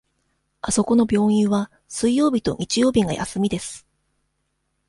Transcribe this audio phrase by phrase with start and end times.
[0.61, 3.85] あそこの病院は水曜日と日曜日が休みです。